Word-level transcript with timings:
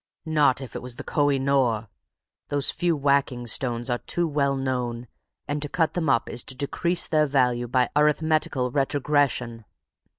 Not 0.25 0.61
if 0.61 0.75
it 0.75 0.81
was 0.81 0.95
the 0.95 1.03
Koh 1.03 1.29
i 1.29 1.37
noor; 1.37 1.87
those 2.49 2.71
few 2.71 2.97
whacking 2.97 3.45
stones 3.45 3.87
are 3.87 3.99
too 3.99 4.27
well 4.27 4.55
known, 4.55 5.07
and 5.47 5.61
to 5.61 5.69
cut 5.69 5.93
them 5.93 6.09
up 6.09 6.27
is 6.27 6.43
to 6.45 6.55
decrease 6.57 7.05
their 7.07 7.27
value 7.27 7.67
by 7.67 7.87
arithmetical 7.95 8.71
retrogression. 8.71 9.63